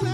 [0.00, 0.06] You're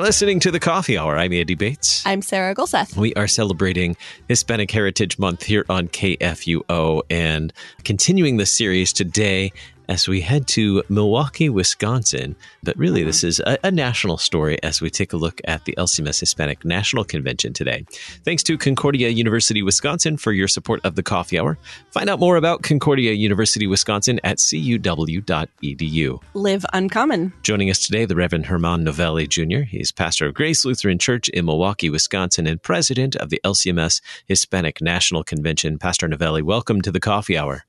[0.00, 1.18] listening to the Coffee Hour.
[1.18, 2.02] I'm Andy Bates.
[2.06, 2.96] I'm Sarah Gulseth.
[2.96, 3.94] We are celebrating
[4.28, 7.52] Hispanic Heritage Month here on KFUO and
[7.84, 9.52] continuing the series today
[9.92, 12.34] as we head to Milwaukee, Wisconsin.
[12.62, 13.08] But really, mm-hmm.
[13.08, 16.64] this is a, a, national story as we take a look at the LCMS Hispanic
[16.64, 17.84] National Convention today.
[18.24, 21.58] Thanks to Concordia University, Wisconsin for your support of the coffee hour.
[21.90, 26.22] Find out more about Concordia University, Wisconsin at cuw.edu.
[26.32, 27.34] Live uncommon.
[27.42, 29.64] Joining us today, the Reverend German Novelli Jr.
[29.68, 34.80] He's pastor of Grace Lutheran Church in Milwaukee, Wisconsin, and president of the LCMS Hispanic
[34.80, 35.78] National Convention.
[35.78, 37.66] Pastor Novelli, welcome to the coffee hour.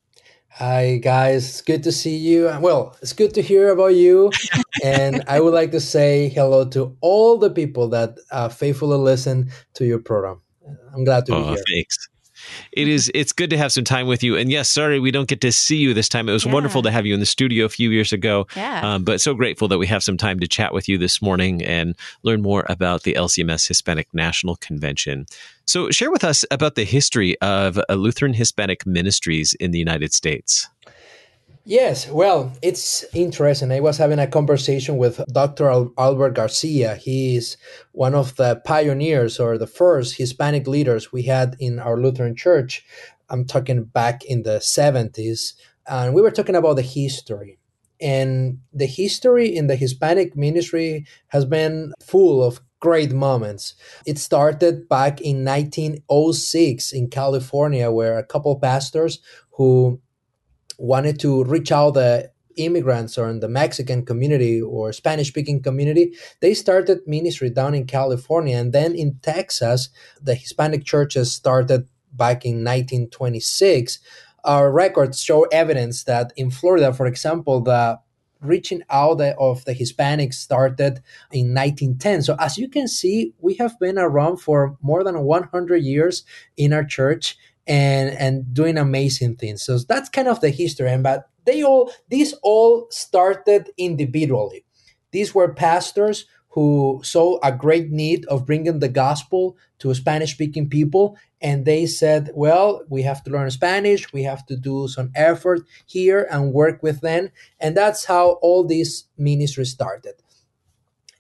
[0.56, 1.50] Hi, guys.
[1.50, 2.56] It's good to see you.
[2.60, 4.30] Well, it's good to hear about you.
[4.84, 9.52] and I would like to say hello to all the people that uh, faithfully listen
[9.74, 10.42] to your program.
[10.94, 11.64] I'm glad to oh, be here.
[11.74, 12.08] Thanks
[12.76, 14.36] it is it's good to have some time with you.
[14.36, 16.30] And yes, sorry we don't get to see you this time.
[16.30, 16.52] It was yeah.
[16.52, 18.48] wonderful to have you in the studio a few years ago.
[18.56, 18.81] Yeah.
[18.84, 21.64] Um, but so grateful that we have some time to chat with you this morning
[21.64, 25.25] and learn more about the LCMS Hispanic National Convention.
[25.66, 30.67] So share with us about the history of Lutheran Hispanic ministries in the United States.
[31.66, 33.72] Yes, well, it's interesting.
[33.72, 35.70] I was having a conversation with Dr.
[35.97, 36.95] Albert Garcia.
[36.95, 37.55] He is
[37.94, 42.86] one of the pioneers or the first Hispanic leaders we had in our Lutheran church.
[43.30, 45.53] I'm talking back in the 70s.
[45.88, 47.59] And we were talking about the history.
[48.02, 53.75] And the history in the Hispanic ministry has been full of great moments.
[54.05, 59.20] It started back in 1906 in California, where a couple pastors
[59.52, 60.02] who
[60.78, 66.14] wanted to reach out the immigrants or in the Mexican community or Spanish speaking community,
[66.40, 68.58] they started ministry down in California.
[68.58, 69.90] And then in Texas,
[70.22, 74.00] the Hispanic churches started back in 1926.
[74.44, 78.00] Our records show evidence that in Florida, for example, the
[78.42, 81.02] reaching out of the Hispanics started
[81.32, 82.23] in 1910.
[82.23, 86.23] So as you can see, we have been around for more than 100 years
[86.58, 87.38] in our church
[87.68, 89.64] and and doing amazing things.
[89.64, 90.90] So that's kind of the history.
[90.92, 94.66] And but they all these all started individually.
[95.12, 100.70] These were pastors who saw a great need of bringing the gospel to Spanish speaking
[100.70, 101.18] people.
[101.42, 104.14] And they said, well, we have to learn Spanish.
[104.14, 107.32] We have to do some effort here and work with them.
[107.60, 110.14] And that's how all these ministries started.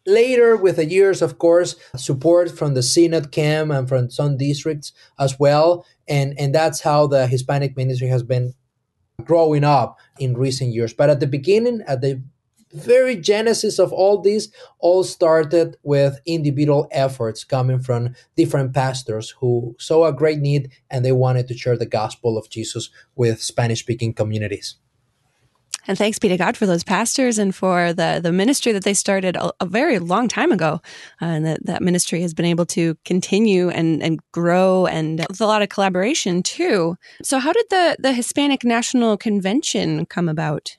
[0.05, 4.91] Later, with the years, of course, support from the Synod Camp and from some districts
[5.17, 5.85] as well.
[6.07, 8.53] And, and that's how the Hispanic ministry has been
[9.23, 10.93] growing up in recent years.
[10.93, 12.21] But at the beginning, at the
[12.73, 14.49] very genesis of all this,
[14.79, 21.05] all started with individual efforts coming from different pastors who saw a great need and
[21.05, 24.75] they wanted to share the gospel of Jesus with Spanish speaking communities.
[25.87, 28.93] And thanks be to God for those pastors and for the, the ministry that they
[28.93, 30.81] started a, a very long time ago.
[31.21, 35.41] Uh, and that, that ministry has been able to continue and, and grow and with
[35.41, 36.95] a lot of collaboration too.
[37.21, 40.77] So, how did the, the Hispanic National Convention come about?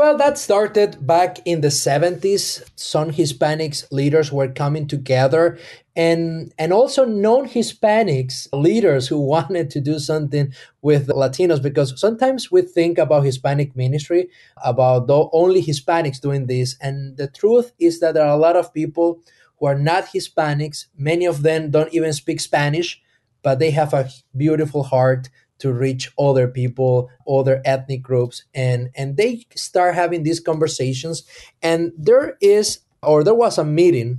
[0.00, 2.66] Well, that started back in the 70s.
[2.74, 5.58] Some Hispanics leaders were coming together
[5.94, 12.62] and and also non-Hispanics leaders who wanted to do something with Latinos because sometimes we
[12.62, 14.30] think about Hispanic ministry
[14.64, 18.72] about only Hispanics doing this and the truth is that there are a lot of
[18.72, 19.20] people
[19.58, 20.86] who are not Hispanics.
[20.96, 23.02] Many of them don't even speak Spanish,
[23.42, 25.28] but they have a beautiful heart
[25.60, 31.24] to reach other people other ethnic groups and and they start having these conversations
[31.62, 34.18] and there is or there was a meeting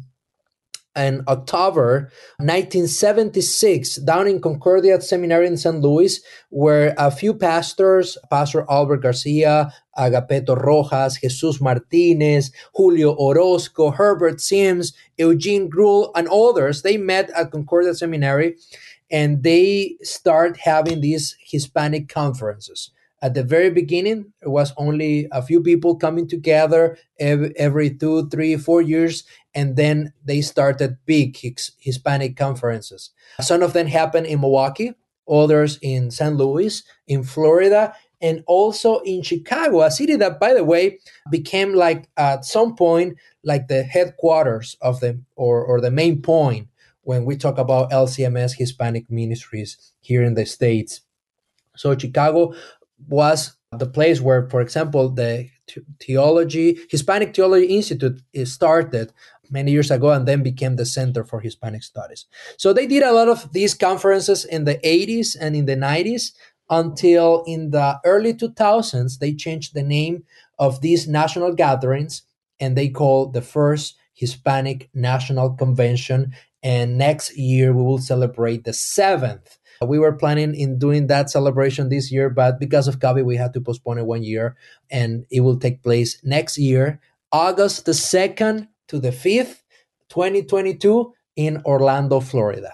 [0.95, 5.79] in October 1976 down in Concordia Seminary in St.
[5.79, 6.19] Louis,
[6.49, 14.93] where a few pastors, Pastor Albert Garcia, Agapito Rojas, Jesus Martinez, Julio Orozco, Herbert Sims,
[15.17, 18.57] Eugene Gruhl, and others, they met at Concordia Seminary
[19.11, 22.91] and they start having these Hispanic conferences.
[23.21, 28.55] At the very beginning, it was only a few people coming together every, two, three,
[28.57, 31.37] four years, and then they started big
[31.77, 33.11] Hispanic conferences.
[33.39, 34.93] Some of them happened in Milwaukee,
[35.29, 36.35] others in St.
[36.35, 40.99] Louis, in Florida, and also in Chicago, a city that, by the way,
[41.29, 46.67] became like at some point like the headquarters of the or, or the main point
[47.03, 51.01] when we talk about LCMS Hispanic ministries here in the States.
[51.75, 52.53] So Chicago
[53.07, 55.49] was the place where, for example, the
[55.99, 59.13] theology, Hispanic Theology Institute is started
[59.49, 62.25] many years ago and then became the Center for Hispanic Studies.
[62.57, 66.31] So they did a lot of these conferences in the 80s and in the 90s
[66.69, 70.23] until in the early 2000s they changed the name
[70.57, 72.23] of these national gatherings
[72.59, 76.33] and they called the first Hispanic National Convention
[76.63, 81.89] and next year we will celebrate the seventh we were planning in doing that celebration
[81.89, 84.55] this year, but because of COVID, we had to postpone it one year,
[84.91, 89.61] and it will take place next year, August the 2nd to the 5th,
[90.09, 92.73] 2022, in Orlando, Florida.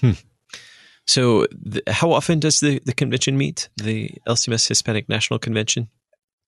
[0.00, 0.12] Hmm.
[1.06, 5.88] So, the, how often does the, the convention meet, the LCMS Hispanic National Convention?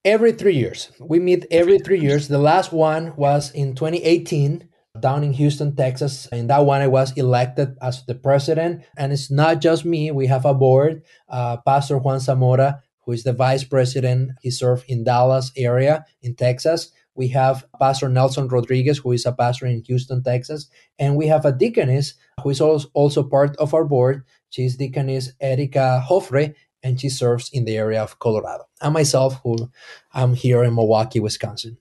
[0.05, 0.93] Every three years.
[1.01, 2.29] We meet every three years.
[2.29, 4.69] The last one was in 2018
[5.01, 6.27] down in Houston, Texas.
[6.33, 8.85] In that one, I was elected as the president.
[8.97, 13.25] And it's not just me, we have a board, uh, Pastor Juan Zamora, who is
[13.25, 14.33] the vice president.
[14.41, 16.91] He served in Dallas area in Texas.
[17.17, 20.69] We have Pastor Nelson Rodriguez, who is a pastor in Houston, Texas.
[20.99, 24.25] And we have a deaconess who is also part of our board.
[24.51, 28.65] She's Deaconess Erika Hofre, and she serves in the area of Colorado.
[28.81, 29.71] And myself, who
[30.13, 31.79] I'm here in Milwaukee, Wisconsin.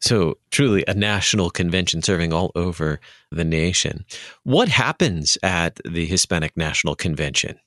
[0.00, 3.00] So, truly a national convention serving all over
[3.32, 4.04] the nation.
[4.44, 7.58] What happens at the Hispanic National Convention?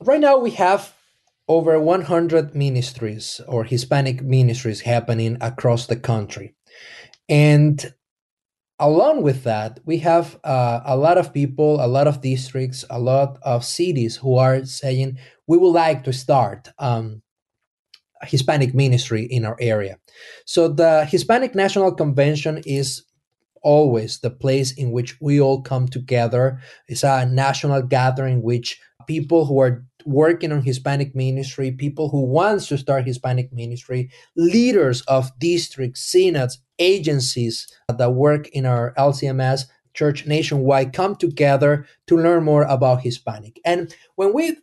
[0.00, 0.92] Right now, we have
[1.46, 6.54] over 100 ministries or Hispanic ministries happening across the country.
[7.28, 7.92] And
[8.78, 12.98] along with that, we have uh, a lot of people, a lot of districts, a
[12.98, 17.22] lot of cities who are saying, we would like to start um,
[18.22, 19.98] Hispanic ministry in our area.
[20.44, 23.04] So the Hispanic National Convention is
[23.62, 26.60] always the place in which we all come together.
[26.88, 32.68] It's a national gathering which people who are working on Hispanic ministry, people who wants
[32.68, 40.26] to start Hispanic ministry, leaders of districts, synods, agencies that work in our LCMS church
[40.26, 43.60] nationwide come together to learn more about Hispanic.
[43.64, 44.56] And when we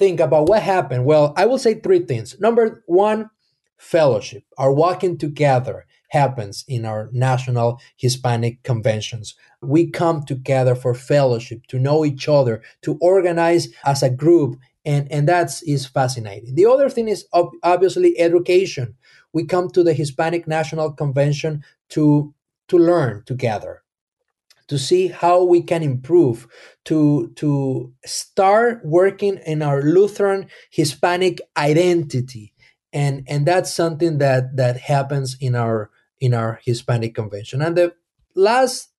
[0.00, 2.40] think about what happened, well, I will say three things.
[2.40, 3.28] Number one,
[3.76, 4.42] fellowship.
[4.56, 9.36] Our walking together happens in our national Hispanic conventions.
[9.60, 15.06] We come together for fellowship, to know each other, to organize as a group, and,
[15.12, 16.54] and that is fascinating.
[16.54, 17.26] The other thing is
[17.62, 18.94] obviously education.
[19.34, 22.34] We come to the Hispanic National Convention to,
[22.68, 23.82] to learn together,
[24.70, 26.46] to see how we can improve
[26.84, 32.54] to to start working in our lutheran hispanic identity.
[32.92, 35.90] And and that's something that that happens in our
[36.20, 37.62] in our hispanic convention.
[37.62, 37.94] And the
[38.36, 38.90] last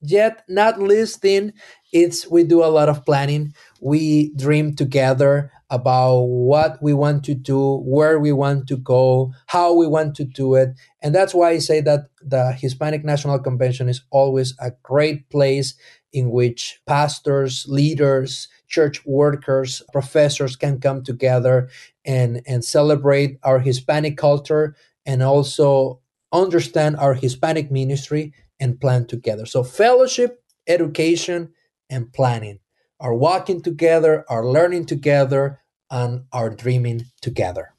[0.00, 1.52] yet not least thing
[1.92, 3.52] it's we do a lot of planning.
[3.80, 9.72] We dream together about what we want to do where we want to go how
[9.74, 10.70] we want to do it.
[11.02, 15.74] And that's why i say that the hispanic national convention is always a great place
[16.12, 21.68] in which pastors leaders church workers professors can come together
[22.04, 26.00] and and celebrate our hispanic culture and also
[26.32, 29.46] understand our hispanic ministry and plan together.
[29.46, 31.52] So fellowship education
[31.88, 32.58] and planning,
[33.00, 35.60] are walking together, are learning together,
[35.90, 37.72] and are dreaming together.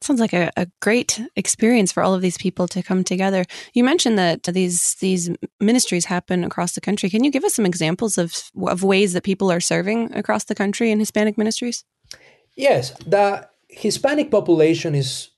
[0.00, 3.44] Sounds like a, a, great experience for all of these people to come together.
[3.74, 5.28] You mentioned that these these
[5.60, 7.10] ministries happen across the country.
[7.10, 10.54] Can you give us some examples of of ways that people are serving across the
[10.54, 11.84] country in Hispanic ministries?
[12.56, 15.30] Yes, the Hispanic population is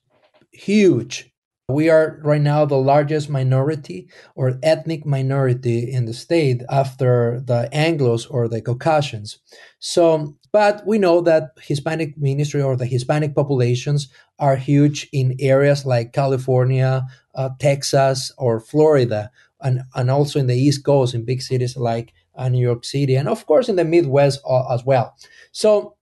[0.51, 1.30] huge
[1.71, 7.69] we are right now the largest minority or ethnic minority in the state after the
[7.73, 9.39] Anglos or the Caucasians.
[9.79, 14.09] So, but we know that Hispanic ministry or the Hispanic populations
[14.39, 20.55] are huge in areas like California, uh, Texas, or Florida, and, and also in the
[20.55, 23.85] East Coast in big cities like uh, New York City, and of course in the
[23.85, 25.15] Midwest uh, as well.
[25.51, 25.95] So,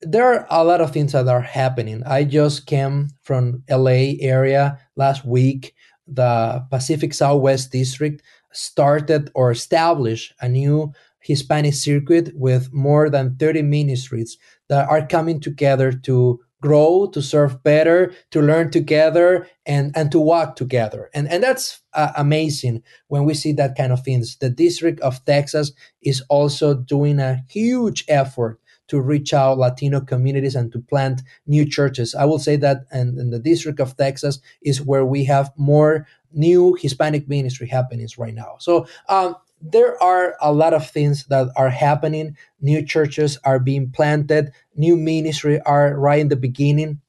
[0.00, 2.02] there are a lot of things that are happening.
[2.04, 5.74] I just came from LA area last week.
[6.06, 13.62] The Pacific Southwest District started or established a new Hispanic circuit with more than 30
[13.62, 14.38] ministries
[14.68, 20.18] that are coming together to grow, to serve better, to learn together, and, and to
[20.18, 21.10] walk together.
[21.14, 24.36] And, and that's uh, amazing when we see that kind of things.
[24.36, 30.54] The District of Texas is also doing a huge effort to reach out Latino communities
[30.54, 32.14] and to plant new churches.
[32.14, 36.06] I will say that in, in the District of Texas is where we have more
[36.32, 38.56] new Hispanic ministry happenings right now.
[38.58, 42.36] So um, there are a lot of things that are happening.
[42.60, 44.52] New churches are being planted.
[44.76, 47.00] New ministry are right in the beginning.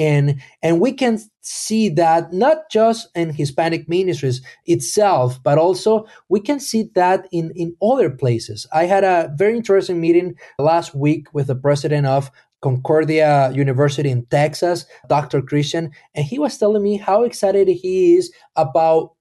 [0.00, 6.40] And and we can see that not just in hispanic ministries itself but also we
[6.40, 11.32] can see that in in other places i had a very interesting meeting last week
[11.32, 12.30] with the president of
[12.62, 15.40] Concordia University in Texas, Dr.
[15.40, 19.14] Christian, and he was telling me how excited he is about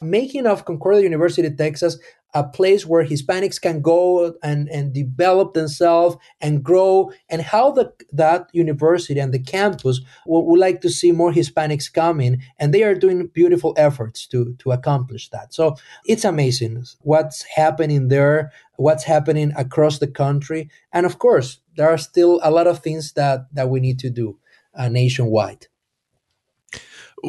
[0.00, 1.98] making of Concordia University, Texas,
[2.34, 7.92] a place where Hispanics can go and, and develop themselves and grow, and how the,
[8.12, 12.82] that university and the campus would, would like to see more Hispanics coming, and they
[12.82, 15.54] are doing beautiful efforts to, to accomplish that.
[15.54, 21.88] So it's amazing what's happening there, what's happening across the country, and of course, there
[21.88, 24.38] are still a lot of things that, that we need to do
[24.74, 25.68] uh, nationwide.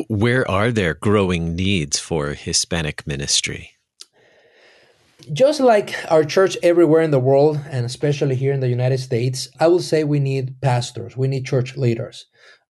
[0.09, 3.75] Where are there growing needs for Hispanic ministry?
[5.34, 9.48] Just like our church everywhere in the world, and especially here in the United States,
[9.60, 12.27] I will say we need pastors, we need church leaders.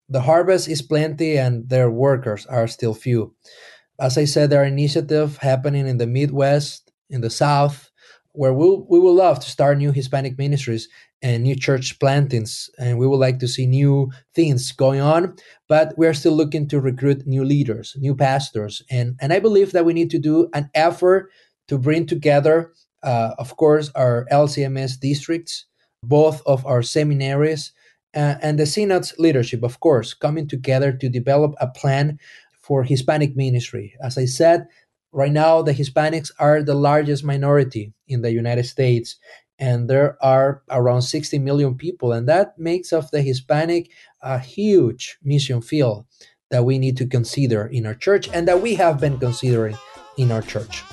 [0.07, 3.33] The harvest is plenty and their workers are still few.
[3.99, 7.89] As I said, there are initiatives happening in the Midwest, in the South,
[8.31, 10.87] where we'll, we will love to start new Hispanic ministries
[11.21, 15.35] and new church plantings, and we would like to see new things going on.
[15.67, 19.71] But we are still looking to recruit new leaders, new pastors, and and I believe
[19.71, 21.31] that we need to do an effort
[21.67, 25.65] to bring together, uh, of course, our LCMS districts,
[26.03, 27.71] both of our seminaries,
[28.15, 32.19] uh, and the synod's leadership, of course, coming together to develop a plan
[32.53, 33.93] for Hispanic ministry.
[34.01, 34.67] As I said,
[35.11, 39.17] right now the Hispanics are the largest minority in the United States,
[39.59, 43.89] and there are around 60 million people, and that makes of the Hispanic
[44.21, 46.05] a huge mission field
[46.51, 49.77] that we need to consider in our church and that we have been considering
[50.17, 50.83] in our church.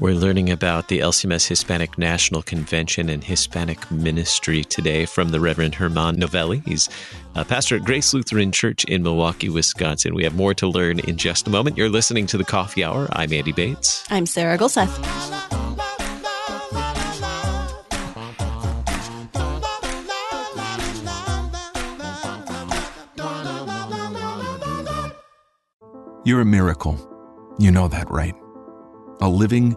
[0.00, 5.74] We're learning about the LCMS Hispanic National Convention and Hispanic Ministry today from the Reverend
[5.74, 6.62] German Novelli.
[6.64, 6.88] He's
[7.34, 10.14] a pastor at Grace Lutheran Church in Milwaukee, Wisconsin.
[10.14, 11.76] We have more to learn in just a moment.
[11.76, 13.08] You're listening to the Coffee Hour.
[13.10, 14.04] I'm Andy Bates.
[14.08, 14.94] I'm Sarah Gulseth.
[26.24, 26.96] You're a miracle.
[27.58, 28.34] You know that, right?
[29.20, 29.76] A living,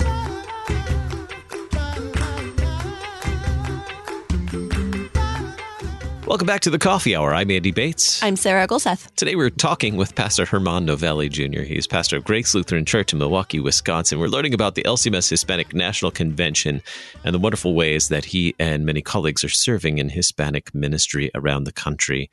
[6.31, 7.33] Welcome back to the Coffee Hour.
[7.33, 8.23] I'm Andy Bates.
[8.23, 9.13] I'm Sarah Gulseth.
[9.17, 11.63] Today we're talking with Pastor German Novelli Jr.
[11.63, 14.17] He's pastor of Grace Lutheran Church in Milwaukee, Wisconsin.
[14.17, 16.81] We're learning about the LCMS Hispanic National Convention
[17.25, 21.65] and the wonderful ways that he and many colleagues are serving in Hispanic ministry around
[21.65, 22.31] the country.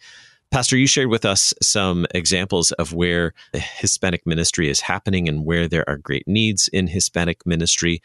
[0.52, 5.66] Pastor, you shared with us some examples of where Hispanic ministry is happening and where
[5.66, 8.00] there are great needs in Hispanic ministry.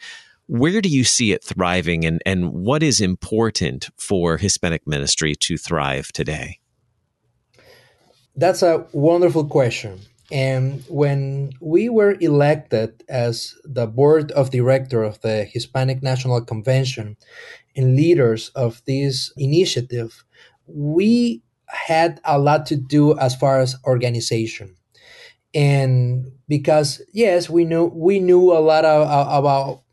[0.46, 5.56] Where do you see it thriving and, and what is important for Hispanic ministry to
[5.56, 6.58] thrive today?
[8.36, 10.00] That's a wonderful question.
[10.30, 17.16] And when we were elected as the board of director of the Hispanic National Convention
[17.76, 20.24] and leaders of this initiative,
[20.66, 24.76] we had a lot to do as far as organization.
[25.54, 29.02] And because yes, we knew we knew a lot of,
[29.42, 29.83] about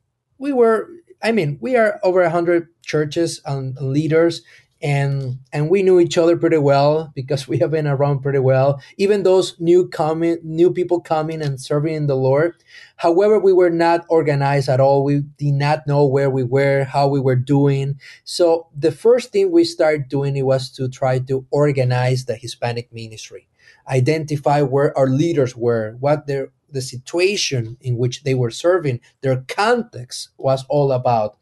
[0.41, 0.89] we were
[1.24, 4.41] i mean we are over 100 churches and leaders
[4.83, 8.81] and and we knew each other pretty well because we have been around pretty well
[8.98, 12.55] even those new coming new people coming and serving in the lord.
[12.98, 15.03] However we were not organized at all.
[15.03, 18.00] We did not know where we were how we were doing.
[18.24, 22.91] So the first thing we started doing it was to try to organize the hispanic
[22.91, 23.48] ministry
[23.88, 29.44] identify where our leaders were what their the situation in which they were serving, their
[29.48, 31.38] context was all about.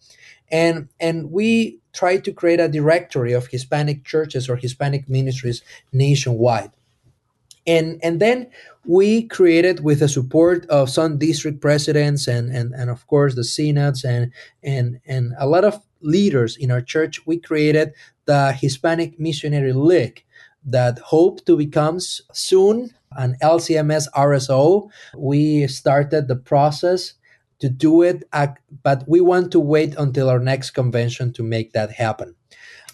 [0.52, 6.72] And, and we tried to create a directory of Hispanic churches or Hispanic ministries nationwide.
[7.68, 8.50] And, and then
[8.86, 13.44] we created with the support of some district presidents and, and, and of course the
[13.44, 14.32] synods and,
[14.64, 17.94] and, and a lot of leaders in our church, we created
[18.26, 20.24] the Hispanic Missionary League
[20.66, 24.90] that hope to become soon an LCMS RSO.
[25.18, 27.14] We started the process
[27.60, 28.24] to do it,
[28.84, 32.36] but we want to wait until our next convention to make that happen.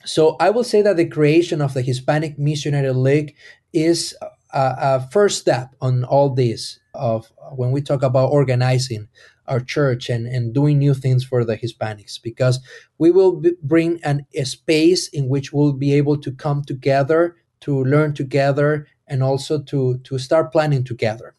[0.05, 3.35] So I will say that the creation of the Hispanic Missionary League
[3.73, 9.07] is a, a first step on all this of when we talk about organizing
[9.47, 12.59] our church and, and doing new things for the Hispanics because
[12.97, 17.83] we will bring an, a space in which we'll be able to come together to
[17.83, 21.35] learn together and also to to start planning together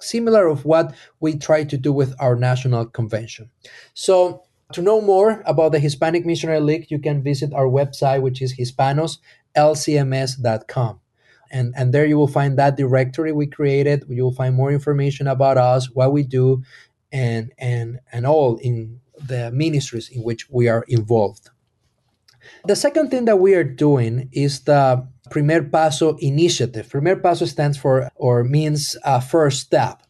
[0.00, 3.50] similar of what we try to do with our national convention.
[3.94, 4.42] So
[4.72, 8.56] to know more about the hispanic missionary league you can visit our website which is
[8.56, 11.00] hispanoslcms.com
[11.50, 14.04] and and there you will find that directory we created.
[14.08, 16.62] You will find more information about us what we do
[17.12, 21.50] and and and all in the ministries in which we are involved.
[22.66, 26.88] The second thing that we are doing is the Primer Paso initiative.
[26.88, 30.02] Primer Paso stands for or means a first step.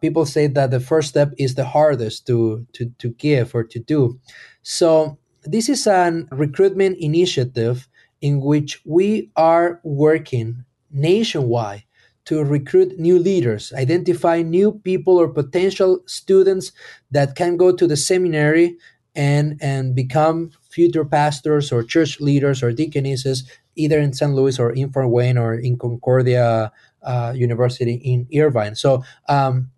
[0.00, 3.78] People say that the first step is the hardest to, to, to give or to
[3.78, 4.20] do.
[4.62, 7.88] So, this is an recruitment initiative
[8.20, 11.84] in which we are working nationwide
[12.24, 16.72] to recruit new leaders, identify new people or potential students
[17.12, 18.76] that can go to the seminary
[19.14, 23.44] and, and become future pastors or church leaders or deaconesses
[23.76, 24.32] either in St.
[24.32, 28.74] Louis or in Fort Wayne or in Concordia uh, University in Irvine.
[28.74, 29.70] So, um,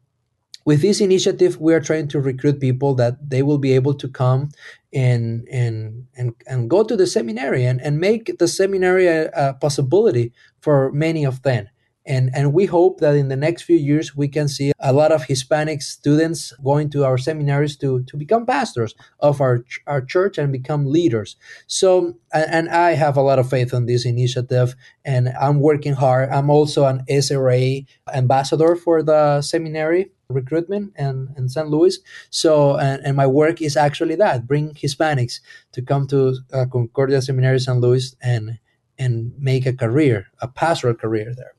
[0.65, 4.07] with this initiative, we are trying to recruit people that they will be able to
[4.07, 4.51] come
[4.93, 9.55] and and and, and go to the seminary and, and make the seminary a, a
[9.55, 11.69] possibility for many of them.
[12.09, 15.13] And, and we hope that in the next few years we can see a lot
[15.13, 20.39] of Hispanic students going to our seminaries to, to become pastors of our, our church
[20.39, 21.37] and become leaders.
[21.67, 24.75] So, and, I have a lot of faith in this initiative
[25.05, 26.31] and I'm working hard.
[26.31, 31.69] I'm also an SRA ambassador for the seminary recruitment and in St.
[31.69, 31.99] Louis.
[32.31, 35.41] So, and, and my work is actually that bring Hispanics
[35.73, 37.79] to come to uh, Concordia Seminary St.
[37.79, 38.59] Louis and
[38.99, 41.55] and make a career, a pastoral career there.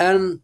[0.00, 0.40] And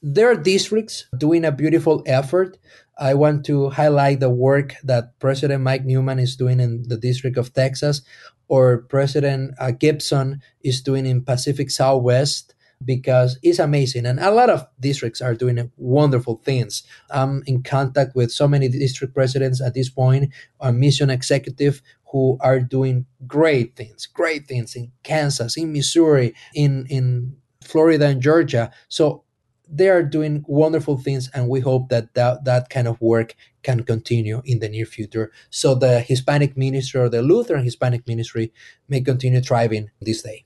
[0.00, 2.56] there are districts doing a beautiful effort.
[2.96, 7.36] I want to highlight the work that President Mike Newman is doing in the District
[7.36, 8.02] of Texas,
[8.48, 12.54] or President uh, Gibson is doing in Pacific Southwest,
[12.84, 14.06] because it's amazing.
[14.06, 16.82] And a lot of districts are doing wonderful things.
[17.10, 22.38] I'm in contact with so many district presidents at this point, a mission executive who
[22.40, 28.70] are doing great things, great things in Kansas, in Missouri, in, in Florida and Georgia.
[28.88, 29.24] So
[29.68, 33.84] they are doing wonderful things, and we hope that, that that kind of work can
[33.84, 35.30] continue in the near future.
[35.50, 38.52] So the Hispanic ministry or the Lutheran Hispanic ministry
[38.88, 40.44] may continue thriving this day.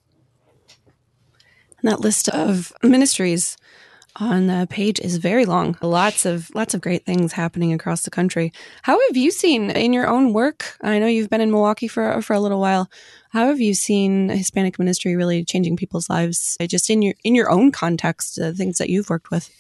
[1.81, 3.57] And that list of ministries
[4.17, 5.77] on the page is very long.
[5.83, 8.53] Lots of lots of great things happening across the country.
[8.83, 10.77] How have you seen in your own work?
[10.83, 12.89] I know you've been in Milwaukee for for a little while.
[13.31, 17.35] How have you seen Hispanic ministry really changing people's lives, uh, just in your in
[17.35, 19.51] your own context, the things that you've worked with?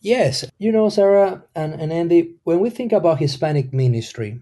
[0.00, 4.40] Yes, you know, Sarah and, and Andy, when we think about Hispanic ministry,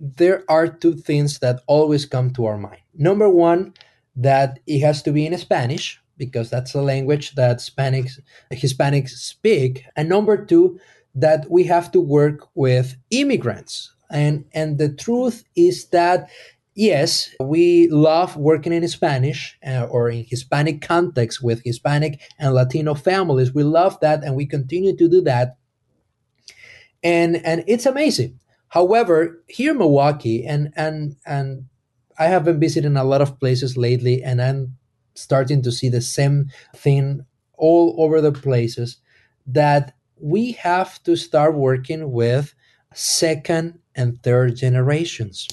[0.00, 2.80] there are two things that always come to our mind.
[2.94, 3.74] Number one,
[4.16, 8.20] that it has to be in Spanish because that's the language that Hispanics
[8.52, 10.78] Hispanics speak, and number two,
[11.16, 13.92] that we have to work with immigrants.
[14.10, 16.28] And and the truth is that
[16.74, 22.94] yes, we love working in Spanish uh, or in Hispanic context with Hispanic and Latino
[22.94, 23.52] families.
[23.52, 25.56] We love that and we continue to do that.
[27.02, 28.38] And and it's amazing.
[28.68, 31.66] However, here in Milwaukee and and and
[32.18, 34.76] I have been visiting a lot of places lately and I'm
[35.14, 37.24] starting to see the same thing
[37.56, 38.98] all over the places
[39.46, 42.54] that we have to start working with
[42.94, 45.48] second and third generations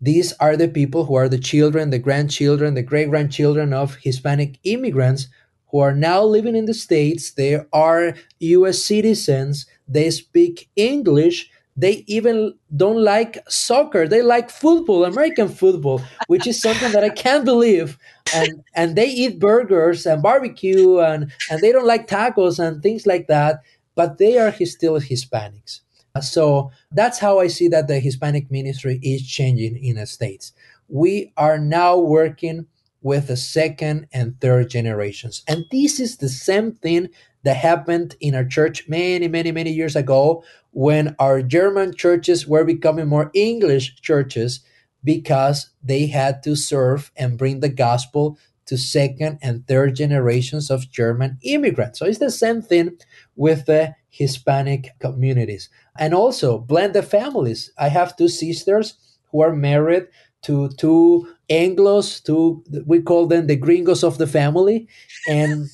[0.00, 4.58] these are the people who are the children, the grandchildren, the great grandchildren of Hispanic
[4.64, 5.28] immigrants
[5.70, 7.32] who are now living in the States.
[7.32, 9.66] They are US citizens.
[9.86, 11.50] They speak English.
[11.76, 14.08] They even don't like soccer.
[14.08, 17.98] They like football, American football, which is something that I can't believe.
[18.34, 23.06] And and they eat burgers and barbecue and, and they don't like tacos and things
[23.06, 23.60] like that.
[23.94, 25.80] But they are still Hispanics.
[26.14, 30.52] Uh, so that's how I see that the Hispanic ministry is changing in the States.
[30.88, 32.66] We are now working
[33.02, 35.42] with the second and third generations.
[35.46, 37.08] And this is the same thing
[37.44, 42.64] that happened in our church many, many, many years ago when our German churches were
[42.64, 44.60] becoming more English churches
[45.06, 50.90] because they had to serve and bring the gospel to second and third generations of
[50.90, 52.00] German immigrants.
[52.00, 52.98] So it's the same thing
[53.36, 55.70] with the Hispanic communities.
[55.96, 57.70] And also blend the families.
[57.78, 58.94] I have two sisters
[59.30, 60.08] who are married
[60.42, 64.88] to two Anglos, two we call them the gringos of the family.
[65.28, 65.68] And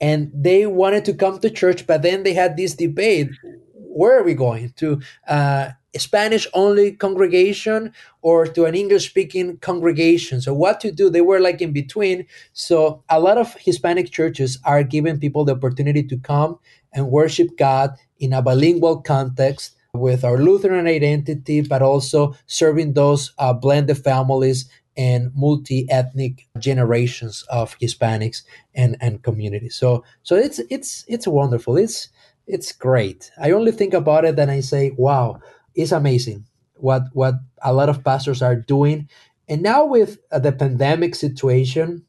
[0.00, 3.28] and they wanted to come to church, but then they had this debate:
[3.74, 5.00] where are we going to?
[5.28, 10.40] Uh, Spanish only congregation or to an English speaking congregation.
[10.40, 11.08] So, what to do?
[11.10, 12.26] They were like in between.
[12.52, 16.58] So, a lot of Hispanic churches are giving people the opportunity to come
[16.92, 23.32] and worship God in a bilingual context with our Lutheran identity, but also serving those
[23.38, 28.42] uh, blended families and multi-ethnic generations of Hispanics
[28.74, 29.76] and, and communities.
[29.76, 31.76] So so it's it's it's wonderful.
[31.76, 32.08] It's
[32.46, 33.30] it's great.
[33.40, 35.40] I only think about it and I say, wow,
[35.78, 39.08] it's amazing what what a lot of pastors are doing.
[39.48, 42.04] And now with uh, the pandemic situation,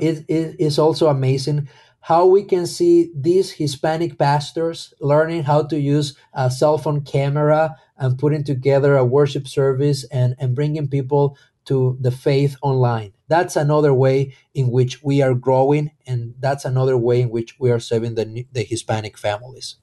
[0.00, 1.68] it is also amazing
[2.00, 7.76] how we can see these Hispanic pastors learning how to use a cell phone camera
[7.96, 13.12] and putting together a worship service and, and bringing people to the faith online.
[13.28, 17.70] That's another way in which we are growing, and that's another way in which we
[17.70, 19.76] are serving the, the Hispanic families.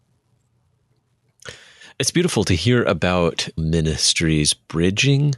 [2.01, 5.35] It's beautiful to hear about ministries bridging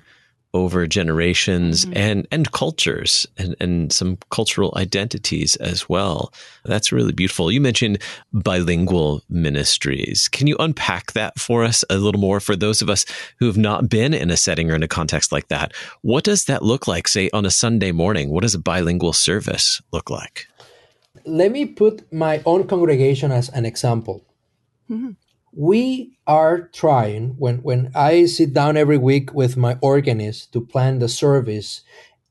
[0.54, 1.98] over generations mm-hmm.
[1.98, 6.32] and and cultures and and some cultural identities as well.
[6.64, 7.52] That's really beautiful.
[7.52, 7.98] You mentioned
[8.32, 10.30] bilingual ministries.
[10.30, 13.06] Can you unpack that for us a little more for those of us
[13.40, 15.74] who have not been in a setting or in a context like that?
[16.02, 18.30] What does that look like say on a Sunday morning?
[18.30, 20.48] What does a bilingual service look like?
[21.26, 24.24] Let me put my own congregation as an example.
[24.90, 25.12] Mm-hmm
[25.56, 31.00] we are trying when when i sit down every week with my organist to plan
[31.00, 31.82] the service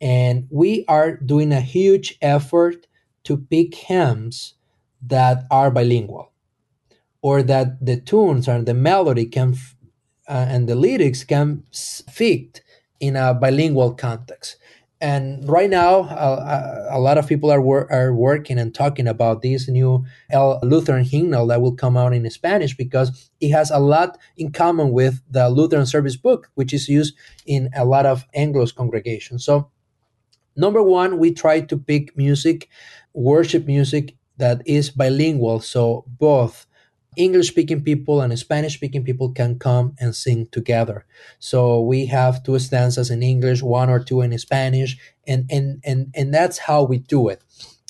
[0.01, 2.87] and we are doing a huge effort
[3.23, 4.55] to pick hymns
[5.01, 6.33] that are bilingual
[7.23, 9.57] or that the tunes and the melody can
[10.29, 12.63] uh, and the lyrics can fit
[13.01, 14.57] in a bilingual context
[15.03, 16.03] and right now,
[16.91, 20.05] a lot of people are wor- are working and talking about this new
[20.63, 24.93] Lutheran hymnal that will come out in Spanish because it has a lot in common
[24.93, 27.15] with the Lutheran Service Book, which is used
[27.47, 29.45] in a lot of Anglo's congregations.
[29.45, 29.71] So,
[30.57, 32.69] number one, we try to pick music,
[33.15, 36.67] worship music that is bilingual, so both
[37.17, 41.05] English speaking people and Spanish speaking people can come and sing together.
[41.39, 44.97] So we have two stanzas in English, one or two in Spanish,
[45.27, 47.43] and and and and that's how we do it.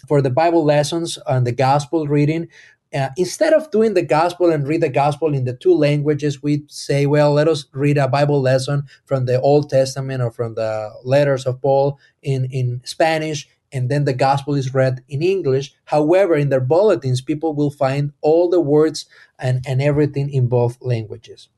[0.08, 2.48] For the Bible lessons and the gospel reading,
[2.94, 6.64] uh, instead of doing the gospel and read the gospel in the two languages, we
[6.68, 10.92] say, well, let us read a Bible lesson from the Old Testament or from the
[11.04, 15.74] letters of Paul in, in Spanish and then the gospel is read in English.
[15.85, 19.06] However, in their bulletins, people will find all the words
[19.38, 21.48] and, and everything in both languages.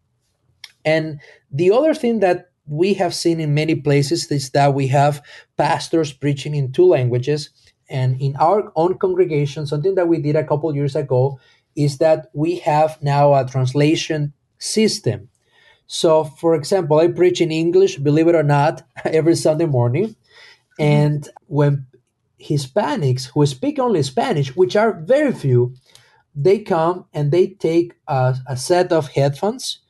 [0.85, 5.23] And the other thing that we have seen in many places is that we have
[5.57, 7.51] pastors preaching in two languages.
[7.91, 11.39] And in our own congregation, something that we did a couple years ago
[11.77, 15.29] is that we have now a translation system.
[15.87, 20.09] So, for example, I preach in English, believe it or not, every Sunday morning.
[20.79, 20.83] Mm-hmm.
[20.83, 21.87] And when
[22.41, 25.75] Hispanics who speak only Spanish, which are very few,
[26.35, 29.81] they come and they take a, a, set of headphones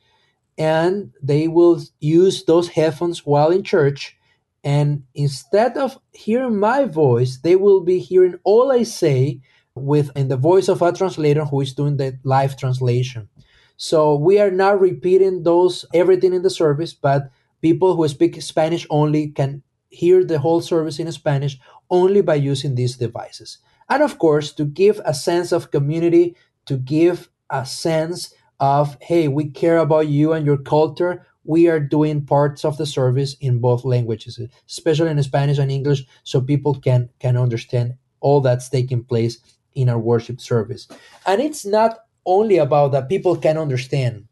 [0.57, 4.15] and they will use those headphones while in church.
[4.63, 9.41] And instead of hearing my voice, they will be hearing all I say
[9.75, 13.29] with in the voice of a translator who is doing the live translation.
[13.77, 17.29] So we are not repeating those everything in the service, but
[17.61, 22.75] people who speak Spanish only can hear the whole service in Spanish only by using
[22.75, 23.59] these devices.
[23.89, 29.27] And of course, to give a sense of community, to give a sense of, hey,
[29.27, 33.59] we care about you and your culture, we are doing parts of the service in
[33.59, 39.03] both languages, especially in Spanish and English, so people can, can understand all that's taking
[39.03, 39.37] place
[39.75, 40.87] in our worship service.
[41.27, 44.27] And it's not only about that people can understand,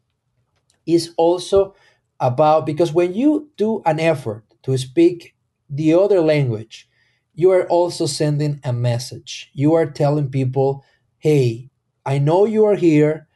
[0.86, 1.74] it's also
[2.18, 5.34] about because when you do an effort to speak
[5.70, 6.88] the other language,
[7.34, 9.50] you are also sending a message.
[9.52, 10.84] You are telling people,
[11.18, 11.70] hey,
[12.06, 13.28] I know you are here.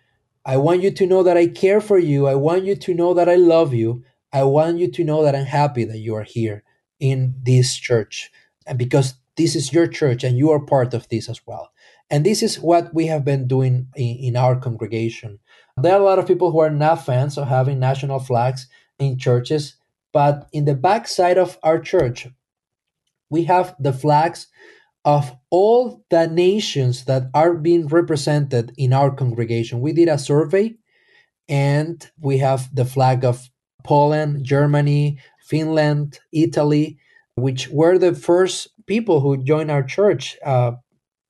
[0.44, 2.26] I want you to know that I care for you.
[2.26, 4.04] I want you to know that I love you.
[4.32, 6.62] I want you to know that I'm happy that you are here
[7.00, 8.30] in this church.
[8.66, 11.70] And because this is your church and you are part of this as well.
[12.10, 15.38] And this is what we have been doing in, in our congregation.
[15.76, 19.18] There are a lot of people who are not fans of having national flags in
[19.18, 19.76] churches,
[20.12, 22.26] but in the back side of our church,
[23.30, 24.48] we have the flags
[25.04, 29.80] of all the nations that are being represented in our congregation.
[29.80, 30.76] We did a survey
[31.48, 33.48] and we have the flag of
[33.84, 36.98] Poland, Germany, Finland, Italy,
[37.36, 40.72] which were the first people who joined our church uh,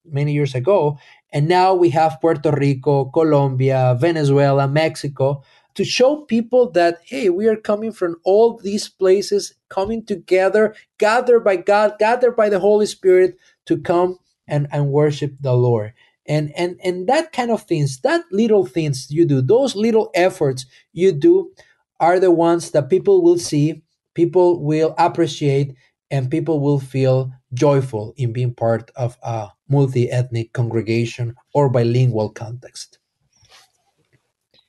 [0.05, 0.99] many years ago.
[1.33, 5.43] And now we have Puerto Rico, Colombia, Venezuela, Mexico
[5.79, 11.45] to show people that, hey, we are coming from all these places, coming together, gathered
[11.45, 13.37] by God, gathered by the Holy Spirit
[13.67, 15.93] to come and, and worship the Lord.
[16.27, 20.67] And, and, and that kind of things, that little things you do, those little efforts
[20.93, 21.53] you do
[22.01, 25.77] are the ones that people will see, people will appreciate,
[26.11, 32.31] and people will feel joyful in being part of a multi ethnic congregation or bilingual
[32.31, 32.98] context.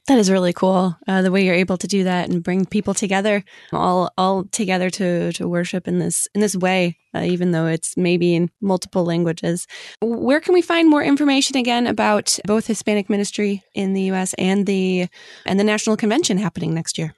[0.10, 0.98] That is really cool.
[1.08, 4.90] Uh, the way you're able to do that and bring people together, all all together
[4.90, 9.06] to to worship in this in this way, uh, even though it's maybe in multiple
[9.06, 9.68] languages.
[10.02, 14.34] Where can we find more information again about both Hispanic ministry in the U.S.
[14.40, 15.10] and the
[15.46, 17.14] and the national convention happening next year?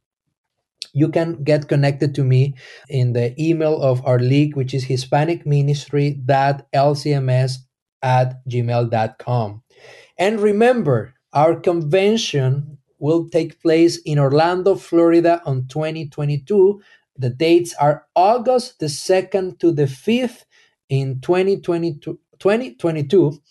[0.96, 2.54] You can get connected to me
[2.88, 7.52] in the email of our league, which is hispanicministry.lcms
[8.02, 9.62] at gmail.com.
[10.16, 16.80] And remember, our convention will take place in Orlando, Florida on 2022.
[17.18, 20.44] The dates are August the 2nd to the 5th
[20.88, 22.20] in 2022.
[22.38, 23.42] 2022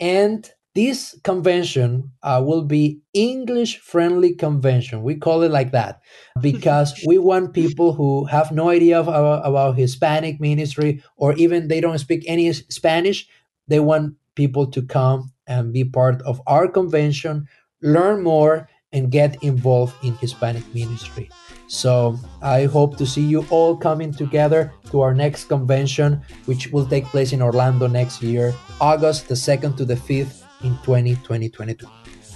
[0.00, 6.00] and this convention uh, will be english friendly convention we call it like that
[6.40, 11.68] because we want people who have no idea of, about, about hispanic ministry or even
[11.68, 13.28] they don't speak any spanish
[13.68, 17.46] they want people to come and be part of our convention
[17.82, 21.28] learn more and get involved in Hispanic ministry.
[21.66, 26.86] So I hope to see you all coming together to our next convention, which will
[26.86, 31.86] take place in Orlando next year, August the 2nd to the 5th in 2022.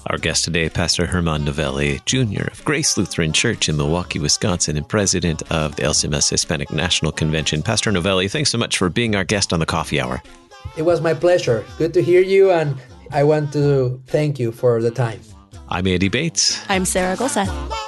[0.07, 2.47] Our guest today, Pastor German Novelli, Jr.
[2.51, 7.63] of Grace Lutheran Church in Milwaukee, Wisconsin, and president of the LCMS Hispanic National Convention.
[7.63, 10.23] Pastor Novelli, thanks so much for being our guest on the Coffee Hour.
[10.77, 11.65] It was my pleasure.
[11.77, 12.77] Good to hear you, and
[13.11, 15.21] I want to thank you for the time.
[15.69, 16.65] I'm Andy Bates.
[16.71, 17.88] I'm Sarah Gulseth.